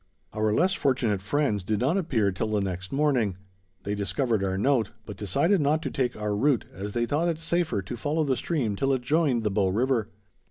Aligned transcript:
Our 0.33 0.51
less 0.51 0.73
fortunate 0.73 1.21
friends 1.21 1.61
did 1.61 1.77
not 1.79 1.95
appear 1.95 2.31
till 2.31 2.47
the 2.47 2.59
next 2.59 2.91
morning. 2.91 3.37
They 3.83 3.93
discovered 3.93 4.43
our 4.43 4.57
note, 4.57 4.89
but 5.05 5.15
decided 5.15 5.61
not 5.61 5.83
to 5.83 5.91
take 5.91 6.15
our 6.17 6.35
route, 6.35 6.65
as 6.73 6.93
they 6.93 7.05
thought 7.05 7.27
it 7.27 7.37
safer 7.37 7.83
to 7.83 7.95
follow 7.95 8.23
the 8.23 8.35
stream 8.35 8.75
till 8.75 8.93
it 8.93 9.03
joined 9.03 9.43
the 9.43 9.51
Bow 9.51 9.67
River. 9.67 10.09